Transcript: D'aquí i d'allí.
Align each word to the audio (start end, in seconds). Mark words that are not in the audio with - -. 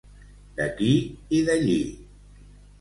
D'aquí 0.59 0.89
i 1.37 1.43
d'allí. 1.53 1.79